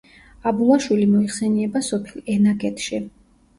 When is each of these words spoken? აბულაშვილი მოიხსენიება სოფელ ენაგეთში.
აბულაშვილი 0.51 1.05
მოიხსენიება 1.11 1.83
სოფელ 1.91 2.35
ენაგეთში. 2.39 3.05